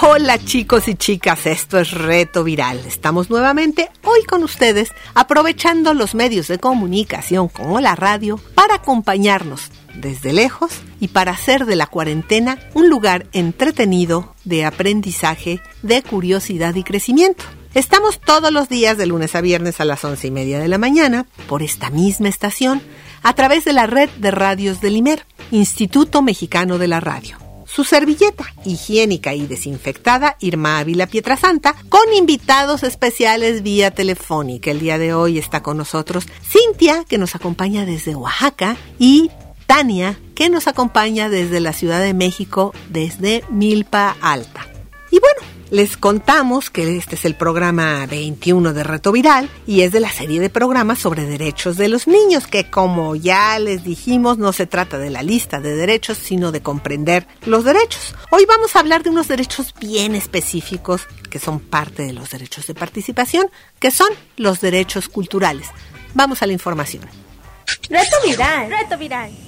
[0.00, 2.78] Hola chicos y chicas, esto es Reto Viral.
[2.86, 9.72] Estamos nuevamente hoy con ustedes aprovechando los medios de comunicación como la radio para acompañarnos
[9.94, 16.76] desde lejos y para hacer de la cuarentena un lugar entretenido de aprendizaje, de curiosidad
[16.76, 17.42] y crecimiento.
[17.74, 20.78] Estamos todos los días de lunes a viernes a las once y media de la
[20.78, 22.80] mañana por esta misma estación
[23.24, 27.47] a través de la red de radios del IMER, Instituto Mexicano de la Radio
[27.78, 34.72] su servilleta higiénica y desinfectada Irma Ávila Pietrasanta con invitados especiales vía telefónica.
[34.72, 39.30] El día de hoy está con nosotros Cintia, que nos acompaña desde Oaxaca, y
[39.68, 44.66] Tania, que nos acompaña desde la Ciudad de México, desde Milpa Alta.
[45.12, 45.40] Y bueno,
[45.70, 50.10] les contamos que este es el programa 21 de Reto Viral y es de la
[50.10, 54.66] serie de programas sobre derechos de los niños, que como ya les dijimos no se
[54.66, 58.14] trata de la lista de derechos, sino de comprender los derechos.
[58.30, 62.66] Hoy vamos a hablar de unos derechos bien específicos que son parte de los derechos
[62.66, 63.46] de participación,
[63.78, 65.68] que son los derechos culturales.
[66.14, 67.04] Vamos a la información.
[67.90, 68.70] Reto Viral.
[68.70, 69.47] Reto Viral.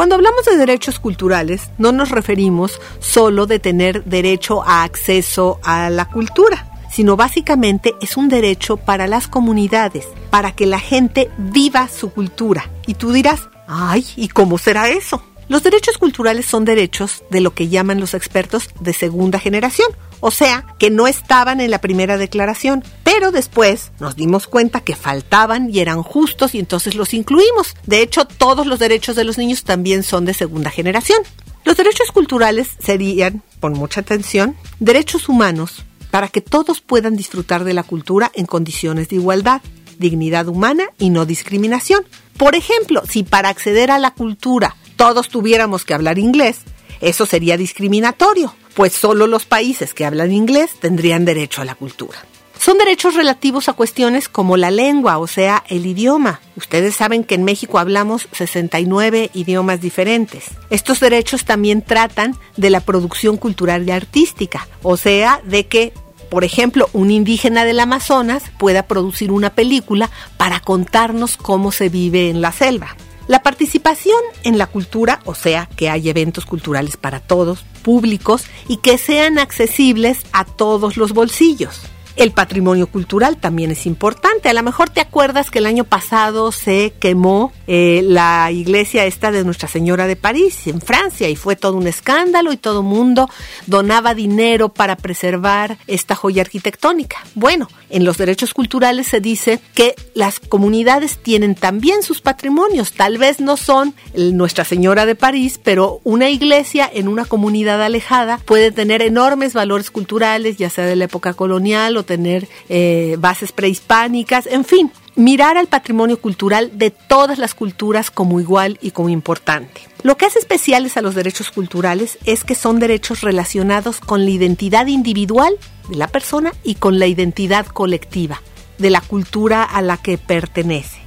[0.00, 5.90] Cuando hablamos de derechos culturales, no nos referimos solo de tener derecho a acceso a
[5.90, 11.86] la cultura, sino básicamente es un derecho para las comunidades, para que la gente viva
[11.88, 12.70] su cultura.
[12.86, 15.22] Y tú dirás, ay, ¿y cómo será eso?
[15.48, 20.30] Los derechos culturales son derechos de lo que llaman los expertos de segunda generación, o
[20.30, 25.70] sea, que no estaban en la primera declaración, pero después nos dimos cuenta que faltaban
[25.70, 27.74] y eran justos y entonces los incluimos.
[27.86, 31.22] De hecho, todos los derechos de los niños también son de segunda generación.
[31.64, 37.74] Los derechos culturales serían, con mucha atención, derechos humanos para que todos puedan disfrutar de
[37.74, 39.60] la cultura en condiciones de igualdad,
[39.98, 42.04] dignidad humana y no discriminación.
[42.36, 46.58] Por ejemplo, si para acceder a la cultura todos tuviéramos que hablar inglés,
[47.00, 52.18] eso sería discriminatorio, pues solo los países que hablan inglés tendrían derecho a la cultura.
[52.60, 56.40] Son derechos relativos a cuestiones como la lengua, o sea, el idioma.
[56.56, 60.44] Ustedes saben que en México hablamos 69 idiomas diferentes.
[60.68, 65.94] Estos derechos también tratan de la producción cultural y artística, o sea, de que
[66.28, 72.30] por ejemplo, un indígena del Amazonas pueda producir una película para contarnos cómo se vive
[72.30, 72.94] en la selva.
[73.30, 78.78] La participación en la cultura, o sea, que hay eventos culturales para todos, públicos y
[78.78, 81.80] que sean accesibles a todos los bolsillos.
[82.16, 84.48] El patrimonio cultural también es importante.
[84.48, 89.30] A lo mejor te acuerdas que el año pasado se quemó eh, la iglesia esta
[89.30, 93.28] de Nuestra Señora de París en Francia y fue todo un escándalo y todo mundo
[93.66, 97.18] donaba dinero para preservar esta joya arquitectónica.
[97.34, 102.92] Bueno, en los derechos culturales se dice que las comunidades tienen también sus patrimonios.
[102.92, 108.38] Tal vez no son Nuestra Señora de París, pero una iglesia en una comunidad alejada
[108.44, 113.52] puede tener enormes valores culturales, ya sea de la época colonial o tener eh, bases
[113.52, 119.08] prehispánicas, en fin, mirar al patrimonio cultural de todas las culturas como igual y como
[119.08, 119.82] importante.
[120.02, 124.30] Lo que hace especiales a los derechos culturales es que son derechos relacionados con la
[124.30, 125.54] identidad individual
[125.88, 128.40] de la persona y con la identidad colectiva
[128.78, 130.98] de la cultura a la que pertenece.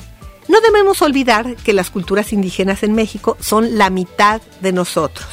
[0.47, 5.25] No debemos olvidar que las culturas indígenas en México son la mitad de nosotros.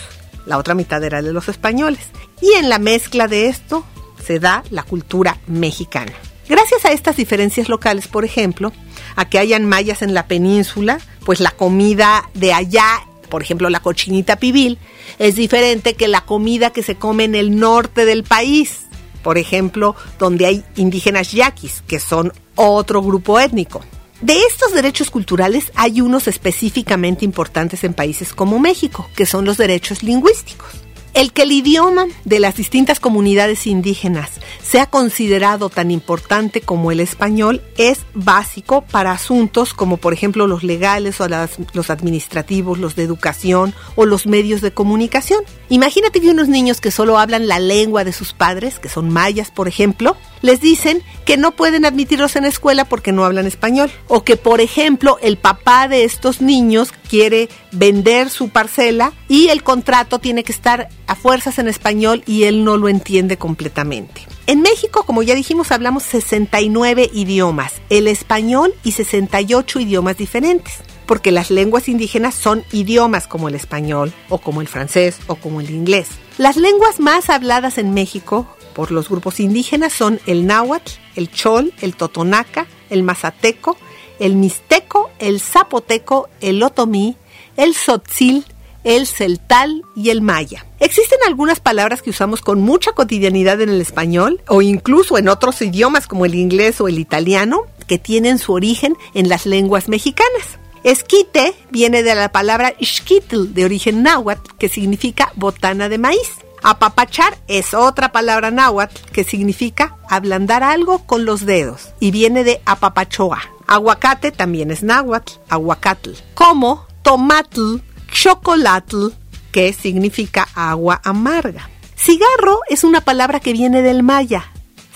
[0.46, 2.06] La otra mitad era de los españoles.
[2.40, 3.84] Y en la mezcla de esto
[4.20, 6.12] se da la cultura mexicana.
[6.48, 8.72] Gracias a estas diferencias locales, por ejemplo,
[9.16, 13.80] a que hayan mayas en la península, pues la comida de allá, por ejemplo la
[13.80, 14.78] cochinita pibil,
[15.18, 18.86] es diferente que la comida que se come en el norte del país,
[19.22, 23.80] por ejemplo, donde hay indígenas yaquis, que son otro grupo étnico.
[24.20, 29.56] De estos derechos culturales hay unos específicamente importantes en países como México, que son los
[29.56, 30.68] derechos lingüísticos.
[31.12, 34.30] El que el idioma de las distintas comunidades indígenas
[34.62, 40.62] sea considerado tan importante como el español es básico para asuntos como por ejemplo los
[40.62, 45.42] legales o los administrativos, los de educación o los medios de comunicación.
[45.68, 49.50] Imagínate que unos niños que solo hablan la lengua de sus padres, que son mayas
[49.50, 53.90] por ejemplo, les dicen que no pueden admitirlos en la escuela porque no hablan español.
[54.08, 59.64] O que, por ejemplo, el papá de estos niños quiere vender su parcela y el
[59.64, 64.28] contrato tiene que estar a fuerzas en español y él no lo entiende completamente.
[64.46, 70.74] En México, como ya dijimos, hablamos 69 idiomas, el español y 68 idiomas diferentes
[71.06, 75.60] porque las lenguas indígenas son idiomas como el español o como el francés o como
[75.60, 76.06] el inglés.
[76.38, 81.74] Las lenguas más habladas en México por los grupos indígenas son el náhuatl, el chol,
[81.80, 83.76] el totonaca, el mazateco,
[84.20, 87.16] el mixteco, el zapoteco, el otomí,
[87.56, 88.44] el sotzil,
[88.84, 90.66] el celtal y el maya.
[90.78, 95.60] Existen algunas palabras que usamos con mucha cotidianidad en el español o incluso en otros
[95.62, 100.58] idiomas como el inglés o el italiano que tienen su origen en las lenguas mexicanas.
[100.82, 106.38] Esquite viene de la palabra xquitl, de origen náhuatl, que significa botana de maíz.
[106.62, 112.62] Apapachar es otra palabra náhuatl que significa ablandar algo con los dedos y viene de
[112.64, 113.40] apapachoa.
[113.70, 116.10] Aguacate también es náhuatl, aguacatl.
[116.34, 117.76] Como tomatl,
[118.10, 119.10] chocolatl,
[119.52, 121.70] que significa agua amarga.
[121.94, 124.50] Cigarro es una palabra que viene del maya,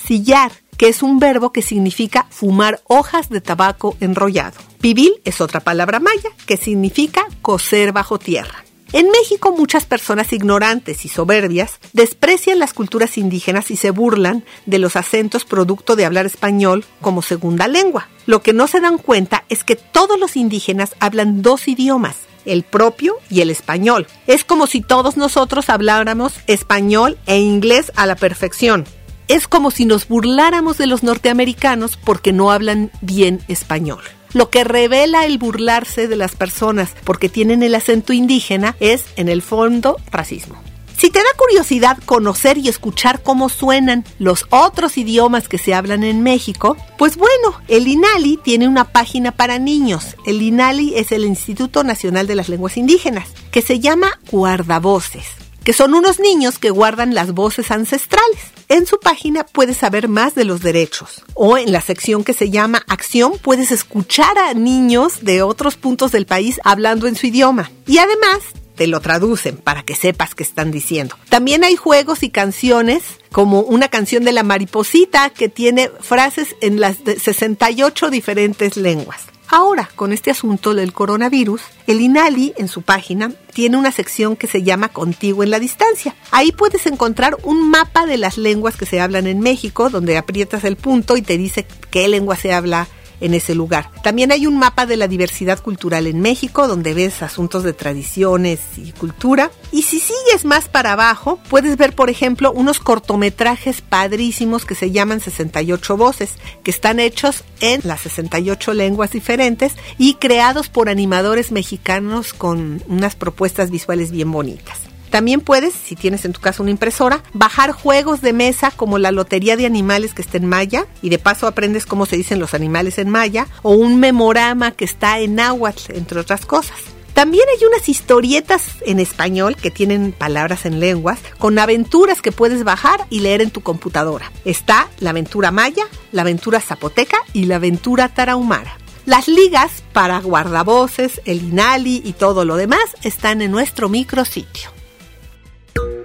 [0.05, 4.59] sillar, que es un verbo que significa fumar hojas de tabaco enrollado.
[4.81, 8.64] Pibil es otra palabra maya que significa coser bajo tierra.
[8.95, 14.79] En México muchas personas ignorantes y soberbias desprecian las culturas indígenas y se burlan de
[14.79, 18.07] los acentos producto de hablar español como segunda lengua.
[18.27, 22.63] Lo que no se dan cuenta es que todos los indígenas hablan dos idiomas, el
[22.63, 24.07] propio y el español.
[24.29, 28.85] Es como si todos nosotros habláramos español e inglés a la perfección.
[29.27, 34.05] Es como si nos burláramos de los norteamericanos porque no hablan bien español.
[34.35, 39.29] Lo que revela el burlarse de las personas porque tienen el acento indígena es, en
[39.29, 40.57] el fondo, racismo.
[40.99, 46.05] Si te da curiosidad conocer y escuchar cómo suenan los otros idiomas que se hablan
[46.05, 50.17] en México, pues bueno, el INALI tiene una página para niños.
[50.27, 55.27] El INALI es el Instituto Nacional de las Lenguas Indígenas, que se llama Guardavoces
[55.65, 58.54] que son unos niños que guardan las voces ancestrales.
[58.69, 62.51] En su página puedes saber más de los derechos o en la sección que se
[62.51, 67.71] llama Acción puedes escuchar a niños de otros puntos del país hablando en su idioma.
[67.87, 68.41] Y además
[68.75, 71.17] te lo traducen para que sepas qué están diciendo.
[71.29, 76.81] También hay juegos y canciones, como una canción de la mariposita que tiene frases en
[76.81, 79.27] las 68 diferentes lenguas.
[79.57, 84.49] Ahora, con este asunto del coronavirus, el INALI en su página tiene una sección que
[84.49, 86.17] se llama Contigo en la Distancia.
[86.33, 90.65] Ahí puedes encontrar un mapa de las lenguas que se hablan en México, donde aprietas
[90.65, 92.89] el punto y te dice qué lengua se habla
[93.25, 93.91] en ese lugar.
[94.03, 98.61] También hay un mapa de la diversidad cultural en México, donde ves asuntos de tradiciones
[98.77, 99.51] y cultura.
[99.73, 104.91] Y si sigues más para abajo, puedes ver, por ejemplo, unos cortometrajes padrísimos que se
[104.91, 106.33] llaman 68 voces,
[106.63, 113.17] que están hechos en las 68 lenguas diferentes y creados por animadores mexicanos con unas
[113.17, 114.94] propuestas visuales bien bonitas.
[115.15, 119.13] También puedes, si tienes en tu casa una impresora, bajar juegos de mesa como la
[119.13, 122.53] lotería de animales que está en maya y de paso aprendes cómo se dicen los
[122.53, 126.77] animales en maya o un memorama que está en náhuatl, entre otras cosas.
[127.13, 132.65] También hay unas historietas en español que tienen palabras en lenguas con aventuras que puedes
[132.65, 134.33] bajar y leer en tu computadora.
[134.45, 138.79] Está la aventura maya, la aventura zapoteca y la aventura tarahumara.
[139.07, 144.74] Las ligas para guardavoces, el INALI y todo lo demás están en nuestro micrositio.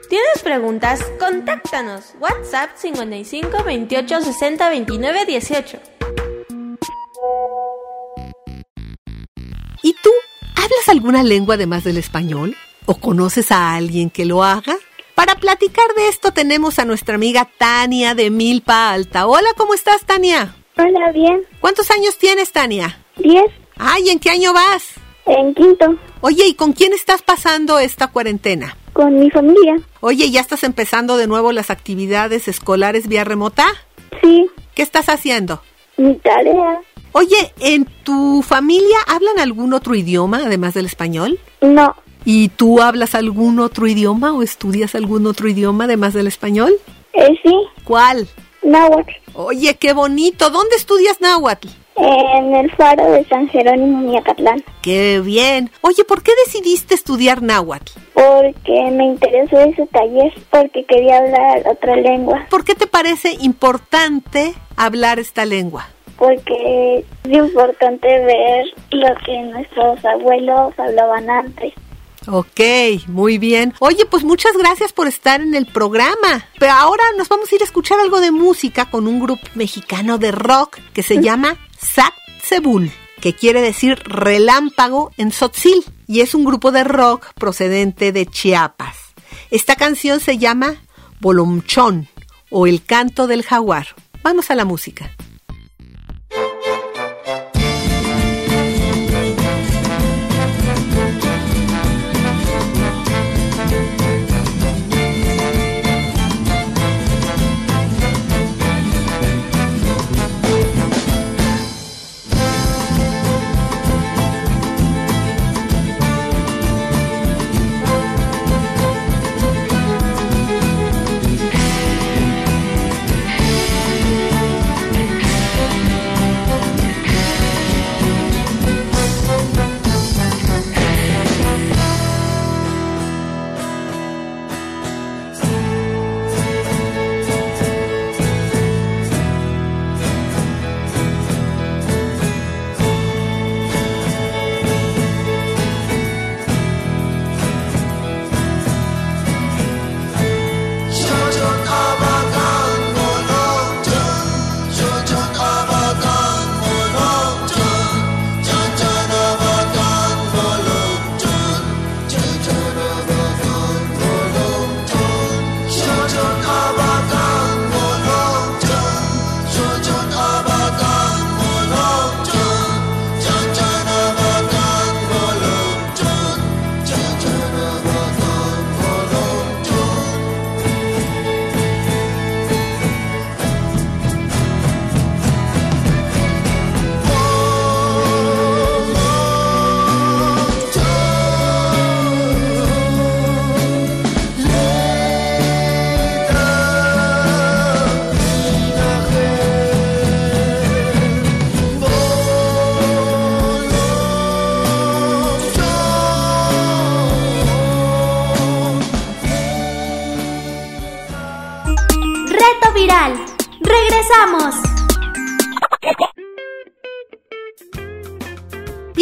[0.10, 1.06] ¿Tienes preguntas?
[1.20, 2.16] Contáctanos.
[2.20, 5.80] WhatsApp 55 28 60 29 18.
[9.84, 10.10] ¿Y tú?
[10.56, 12.56] ¿Hablas alguna lengua además del español?
[12.88, 14.78] ¿O conoces a alguien que lo haga?
[15.14, 19.28] Para platicar de esto tenemos a nuestra amiga Tania de Milpa Alta.
[19.28, 20.56] Hola, ¿cómo estás, Tania?
[20.76, 21.44] Hola, bien.
[21.62, 22.98] ¿Cuántos años tienes, Tania?
[23.18, 23.52] Diez.
[23.78, 24.96] Ay, ¿en qué año vas?
[25.28, 26.00] En quinto.
[26.22, 28.76] Oye, ¿y con quién estás pasando esta cuarentena?
[29.00, 29.78] Con mi familia.
[30.02, 33.66] Oye, ¿ya estás empezando de nuevo las actividades escolares vía remota?
[34.22, 34.50] Sí.
[34.76, 35.62] ¿Qué estás haciendo?
[35.96, 36.82] Mi tarea.
[37.14, 41.40] Oye, ¿en tu familia hablan algún otro idioma además del español?
[41.62, 41.96] No.
[42.26, 46.74] ¿Y tú hablas algún otro idioma o estudias algún otro idioma además del español?
[47.14, 47.56] Eh, sí.
[47.86, 48.28] ¿Cuál?
[48.64, 49.14] Náhuatl.
[49.34, 50.50] Oye, qué bonito.
[50.50, 51.70] ¿Dónde estudias náhuatl?
[52.02, 54.64] En el faro de San Jerónimo, Miacatlán.
[54.82, 55.70] Qué bien.
[55.82, 57.92] Oye, ¿por qué decidiste estudiar náhuatl?
[58.14, 62.48] Porque me interesó ese taller, porque quería hablar otra lengua.
[62.50, 65.90] ¿Por qué te parece importante hablar esta lengua?
[66.18, 71.74] Porque es importante ver lo que nuestros abuelos hablaban antes.
[72.28, 72.60] Ok,
[73.08, 73.74] muy bien.
[73.80, 76.46] Oye, pues muchas gracias por estar en el programa.
[76.60, 80.18] Pero ahora nos vamos a ir a escuchar algo de música con un grupo mexicano
[80.18, 82.92] de rock que se llama Sac Cebul.
[83.20, 88.96] que quiere decir relámpago en Tzotzil, y es un grupo de rock procedente de Chiapas.
[89.52, 90.76] Esta canción se llama
[91.20, 92.08] Bolomchón
[92.50, 93.88] o El canto del jaguar.
[94.24, 95.12] Vamos a la música.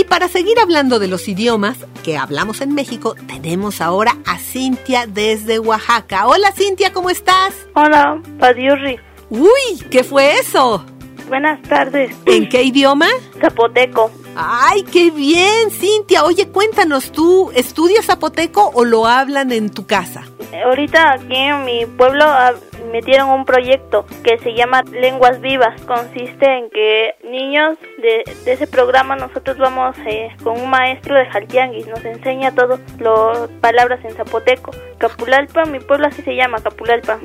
[0.08, 5.60] Para seguir hablando de los idiomas que hablamos en México, tenemos ahora a Cintia desde
[5.60, 6.28] Oaxaca.
[6.28, 7.54] Hola Cintia, ¿cómo estás?
[7.76, 9.00] Hola, Padiurri.
[9.30, 10.86] Uy, ¿qué fue eso?
[11.28, 12.16] Buenas tardes.
[12.26, 13.08] ¿En qué idioma?
[13.42, 14.10] Zapoteco.
[14.36, 16.24] Ay, qué bien, Cintia.
[16.24, 20.24] Oye, cuéntanos, ¿tú estudias zapoteco o lo hablan en tu casa?
[20.66, 22.26] Ahorita aquí en mi pueblo
[22.92, 25.80] metieron un proyecto que se llama Lenguas Vivas.
[25.82, 31.88] Consiste en que niños de, ese programa nosotros vamos eh, con un maestro de Jaltianguis,
[31.88, 34.72] nos enseña todo las palabras en zapoteco.
[34.98, 37.20] Capulalpa, mi pueblo así se llama, Capulalpa.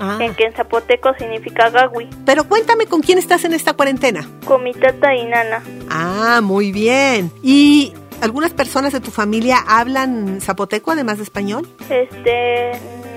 [0.00, 0.18] Ah.
[0.20, 2.08] En que en zapoteco significa gawi.
[2.24, 4.28] Pero cuéntame con quién estás en esta cuarentena.
[4.44, 5.62] Con mi tata y nana.
[5.90, 7.30] Ah, muy bien.
[7.42, 11.68] ¿Y algunas personas de tu familia hablan zapoteco además de español?
[11.88, 12.72] Este,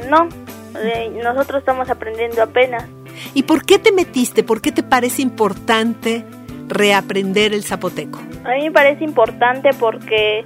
[0.10, 0.28] no.
[0.78, 2.86] Eh, nosotros estamos aprendiendo apenas.
[3.34, 4.44] ¿Y por qué te metiste?
[4.44, 6.24] ¿Por qué te parece importante
[6.68, 8.20] reaprender el zapoteco?
[8.44, 10.44] A mí me parece importante porque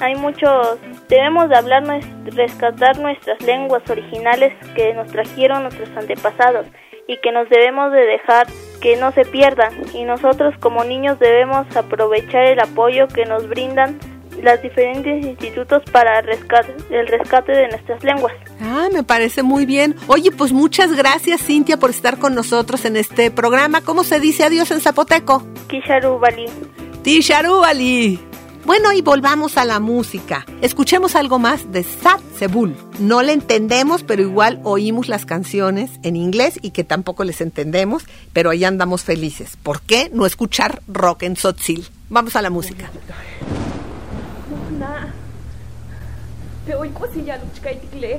[0.00, 1.84] hay muchos, debemos de hablar,
[2.24, 6.66] rescatar nuestras lenguas originales que nos trajeron nuestros antepasados
[7.06, 8.46] y que nos debemos de dejar
[8.80, 13.98] que no se pierdan y nosotros como niños debemos aprovechar el apoyo que nos brindan
[14.42, 18.34] los diferentes institutos para el rescate, el rescate de nuestras lenguas.
[18.60, 19.94] Ah, me parece muy bien.
[20.08, 23.80] Oye, pues muchas gracias Cintia por estar con nosotros en este programa.
[23.80, 25.46] ¿Cómo se dice adiós en zapoteco?
[25.68, 26.46] Kisharubali.
[27.02, 28.20] Tisharubali.
[28.64, 30.46] Bueno, y volvamos a la música.
[30.60, 32.76] Escuchemos algo más de Sat Sebul.
[33.00, 38.04] No le entendemos, pero igual oímos las canciones en inglés y que tampoco les entendemos,
[38.32, 39.56] pero ahí andamos felices.
[39.60, 41.88] ¿Por qué no escuchar rock en Sotzil?
[42.08, 42.88] Vamos a la música
[46.66, 48.12] pe o cosilla lu chikai tikle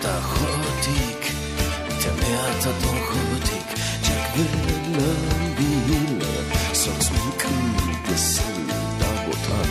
[0.00, 1.32] תחותיק,
[2.00, 4.98] תמרת תחותיק, תקבל
[5.56, 6.18] ביל,
[6.74, 8.62] סוץ מקרי גסל
[8.98, 9.70] דבותן.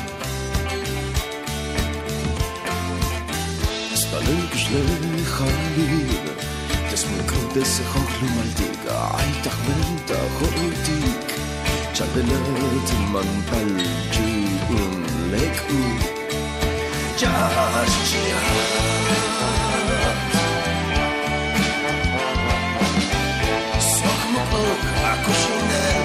[3.95, 6.29] ספלג שלי חליל,
[6.91, 11.39] תסמוקו דסחוק למלתיק, אי תחבל תחותיק,
[11.93, 12.47] צ'בלת
[13.11, 13.77] מנפל
[14.11, 16.17] ג'ון lek u
[24.64, 26.01] 楽しんで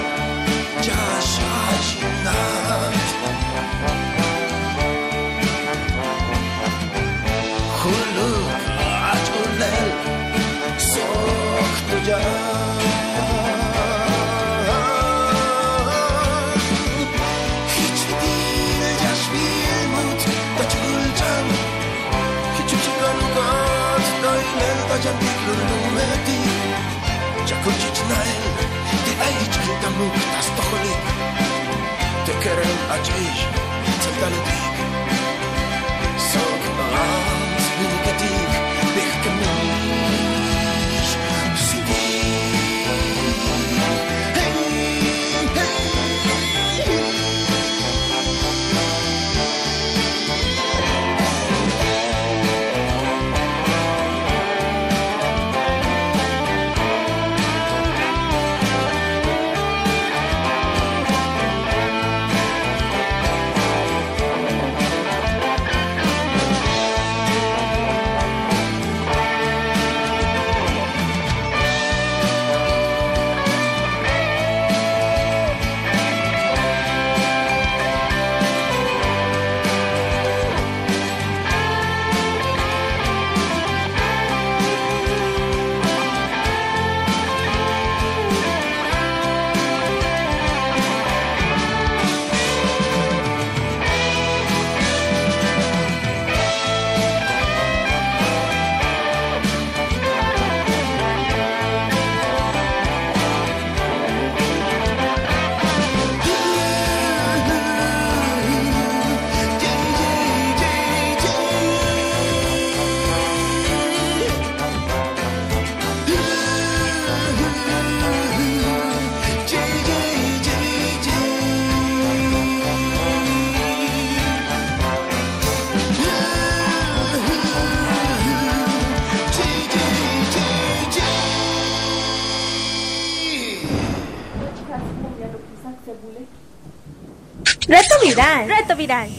[137.67, 138.47] Reto viral.
[138.47, 139.09] Reto viral.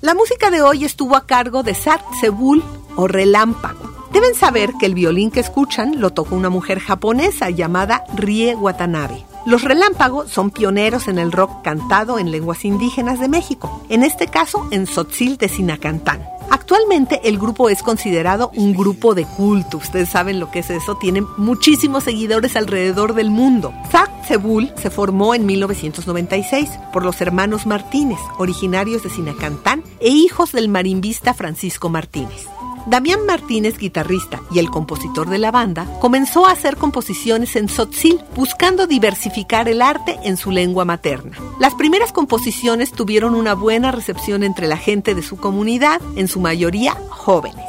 [0.00, 2.62] La música de hoy estuvo a cargo de Sat Sebul
[2.96, 4.08] o Relámpago.
[4.12, 9.24] Deben saber que el violín que escuchan lo tocó una mujer japonesa llamada Rie Watanabe.
[9.44, 14.28] Los relámpagos son pioneros en el rock cantado en lenguas indígenas de México, en este
[14.28, 16.37] caso en Tzotzil de Sinacantán.
[16.70, 19.78] Actualmente el grupo es considerado un grupo de culto.
[19.78, 20.96] Ustedes saben lo que es eso.
[20.96, 23.72] Tienen muchísimos seguidores alrededor del mundo.
[23.90, 30.52] Zach Sebul se formó en 1996 por los hermanos Martínez, originarios de Sinacantán e hijos
[30.52, 32.46] del marimbista Francisco Martínez.
[32.88, 38.18] Damián Martínez, guitarrista y el compositor de la banda, comenzó a hacer composiciones en Tzotzil,
[38.34, 41.36] buscando diversificar el arte en su lengua materna.
[41.60, 46.40] Las primeras composiciones tuvieron una buena recepción entre la gente de su comunidad, en su
[46.40, 47.66] mayoría jóvenes.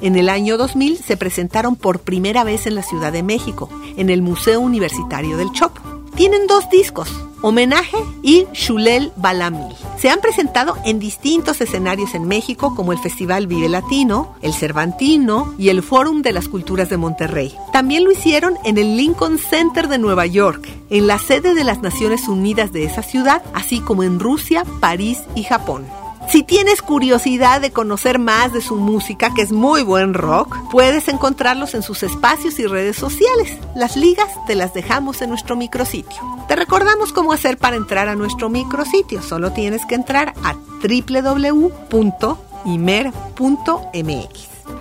[0.00, 4.08] En el año 2000 se presentaron por primera vez en la Ciudad de México, en
[4.08, 5.82] el Museo Universitario del Chopo.
[6.14, 7.10] Tienen dos discos,
[7.42, 9.74] Homenaje y Shulel Balami.
[9.98, 15.54] Se han presentado en distintos escenarios en México como el Festival Vive Latino, el Cervantino
[15.58, 17.54] y el Fórum de las Culturas de Monterrey.
[17.72, 21.82] También lo hicieron en el Lincoln Center de Nueva York, en la sede de las
[21.82, 25.84] Naciones Unidas de esa ciudad, así como en Rusia, París y Japón.
[26.32, 31.08] Si tienes curiosidad de conocer más de su música, que es muy buen rock, puedes
[31.08, 33.58] encontrarlos en sus espacios y redes sociales.
[33.74, 36.16] Las ligas te las dejamos en nuestro micrositio.
[36.48, 39.20] Te recordamos cómo hacer para entrar a nuestro micrositio.
[39.20, 41.68] Solo tienes que entrar a www.imer.mx.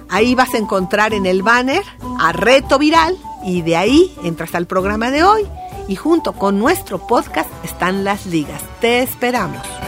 [0.08, 1.84] Ahí vas a encontrar en el banner
[2.18, 5.46] a Reto Viral y de ahí entras al programa de hoy
[5.90, 8.62] y junto con nuestro podcast están las ligas.
[8.80, 9.81] Te esperamos.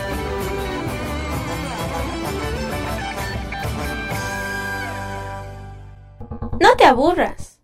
[6.84, 7.60] Aburras.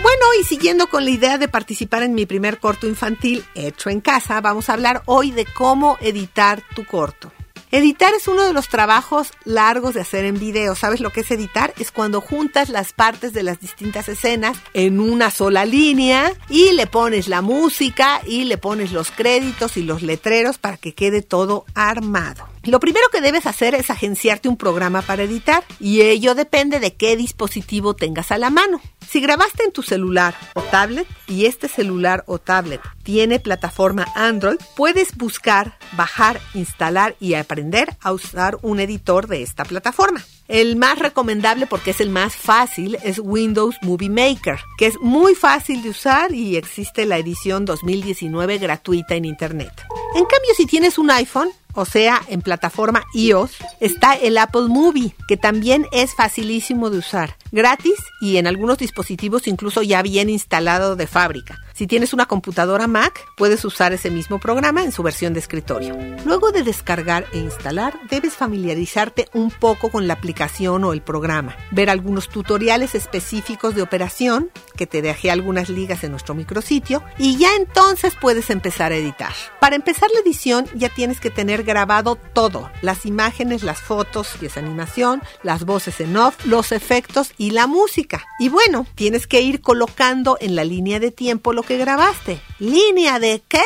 [0.00, 4.00] Bueno, y siguiendo con la idea de participar en mi primer corto infantil hecho en
[4.00, 7.32] casa, vamos a hablar hoy de cómo editar tu corto.
[7.70, 10.74] Editar es uno de los trabajos largos de hacer en video.
[10.74, 11.74] ¿Sabes lo que es editar?
[11.78, 16.86] Es cuando juntas las partes de las distintas escenas en una sola línea y le
[16.86, 21.66] pones la música y le pones los créditos y los letreros para que quede todo
[21.74, 22.48] armado.
[22.68, 26.94] Lo primero que debes hacer es agenciarte un programa para editar y ello depende de
[26.94, 28.82] qué dispositivo tengas a la mano.
[29.08, 34.58] Si grabaste en tu celular o tablet y este celular o tablet tiene plataforma Android,
[34.76, 40.22] puedes buscar, bajar, instalar y aprender a usar un editor de esta plataforma.
[40.46, 45.34] El más recomendable porque es el más fácil es Windows Movie Maker, que es muy
[45.34, 49.72] fácil de usar y existe la edición 2019 gratuita en Internet.
[50.14, 55.14] En cambio, si tienes un iPhone, o sea, en plataforma iOS, está el Apple Movie,
[55.28, 60.96] que también es facilísimo de usar, gratis y en algunos dispositivos incluso ya bien instalado
[60.96, 61.56] de fábrica.
[61.78, 65.96] Si tienes una computadora Mac, puedes usar ese mismo programa en su versión de escritorio.
[66.24, 71.56] Luego de descargar e instalar, debes familiarizarte un poco con la aplicación o el programa,
[71.70, 77.36] ver algunos tutoriales específicos de operación, que te dejé algunas ligas en nuestro micrositio, y
[77.36, 79.32] ya entonces puedes empezar a editar.
[79.60, 84.46] Para empezar la edición ya tienes que tener grabado todo, las imágenes, las fotos, y
[84.46, 88.24] esa animación, las voces en off, los efectos y la música.
[88.40, 92.40] Y bueno, tienes que ir colocando en la línea de tiempo lo que grabaste.
[92.58, 93.62] ¿Línea de qué?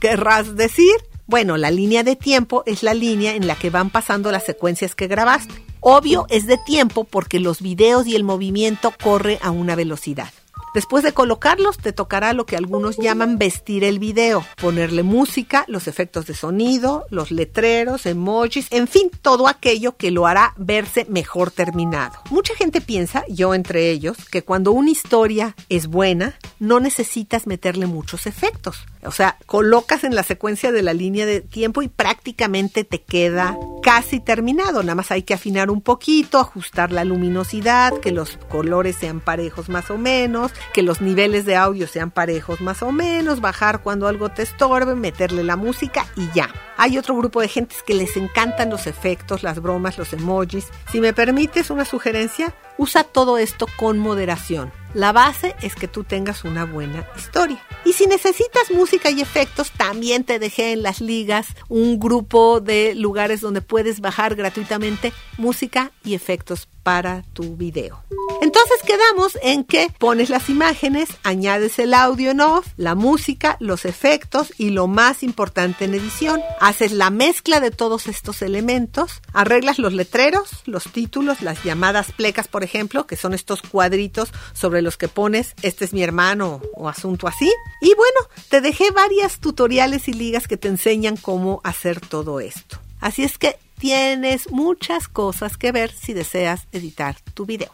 [0.00, 0.92] ¿Querrás decir?
[1.26, 4.96] Bueno, la línea de tiempo es la línea en la que van pasando las secuencias
[4.96, 5.54] que grabaste.
[5.78, 10.32] Obvio es de tiempo porque los videos y el movimiento corre a una velocidad.
[10.74, 15.86] Después de colocarlos, te tocará lo que algunos llaman vestir el video, ponerle música, los
[15.86, 21.52] efectos de sonido, los letreros, emojis, en fin, todo aquello que lo hará verse mejor
[21.52, 22.18] terminado.
[22.28, 27.86] Mucha gente piensa, yo entre ellos, que cuando una historia es buena, no necesitas meterle
[27.86, 28.84] muchos efectos.
[29.06, 33.56] O sea, colocas en la secuencia de la línea de tiempo y prácticamente te queda
[33.82, 34.82] casi terminado.
[34.82, 39.68] Nada más hay que afinar un poquito, ajustar la luminosidad, que los colores sean parejos
[39.68, 44.08] más o menos, que los niveles de audio sean parejos más o menos, bajar cuando
[44.08, 46.48] algo te estorbe, meterle la música y ya.
[46.76, 50.68] Hay otro grupo de gentes que les encantan los efectos, las bromas, los emojis.
[50.90, 54.72] Si me permites una sugerencia, usa todo esto con moderación.
[54.94, 57.60] La base es que tú tengas una buena historia.
[57.84, 62.94] Y si necesitas música y efectos, también te dejé en las ligas un grupo de
[62.94, 68.04] lugares donde puedes bajar gratuitamente música y efectos para tu video.
[68.40, 73.84] Entonces quedamos en que pones las imágenes, añades el audio en off, la música, los
[73.84, 76.40] efectos y lo más importante en edición.
[76.60, 82.46] Haces la mezcla de todos estos elementos, arreglas los letreros, los títulos, las llamadas plecas,
[82.46, 86.88] por ejemplo, que son estos cuadritos sobre los que pones este es mi hermano o
[86.88, 87.50] asunto así.
[87.80, 92.78] Y bueno, te dejé varias tutoriales y ligas que te enseñan cómo hacer todo esto.
[93.00, 97.72] Así es que tienes muchas cosas que ver si deseas editar tu video.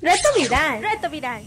[0.00, 0.82] Reto viral.
[0.82, 1.42] Reto viral.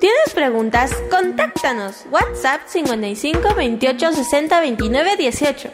[0.00, 0.90] ¿Tienes preguntas?
[1.10, 2.04] Contáctanos.
[2.10, 5.70] WhatsApp 55 28 60 29 18.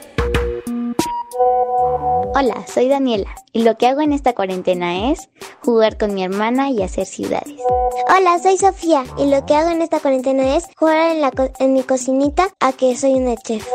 [2.35, 5.29] Hola, soy Daniela y lo que hago en esta cuarentena es
[5.61, 7.61] jugar con mi hermana y hacer ciudades.
[8.09, 11.75] Hola, soy Sofía y lo que hago en esta cuarentena es jugar en, la en
[11.75, 13.69] mi cocinita a que soy una chef.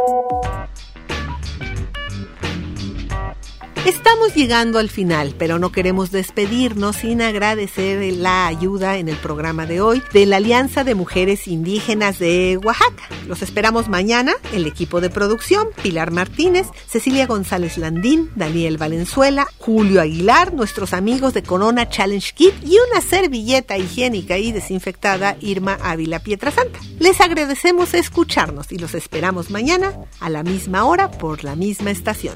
[3.87, 9.65] Estamos llegando al final, pero no queremos despedirnos sin agradecer la ayuda en el programa
[9.65, 13.03] de hoy de la Alianza de Mujeres Indígenas de Oaxaca.
[13.27, 20.01] Los esperamos mañana, el equipo de producción, Pilar Martínez, Cecilia González Landín, Daniel Valenzuela, Julio
[20.01, 26.19] Aguilar, nuestros amigos de Corona Challenge Kit y una servilleta higiénica y desinfectada Irma Ávila
[26.19, 26.77] Pietrasanta.
[26.99, 32.35] Les agradecemos escucharnos y los esperamos mañana a la misma hora por la misma estación.